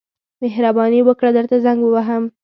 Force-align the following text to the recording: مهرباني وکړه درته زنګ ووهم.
مهرباني 0.41 0.99
وکړه 1.03 1.31
درته 1.37 1.55
زنګ 1.65 1.79
ووهم. 1.83 2.23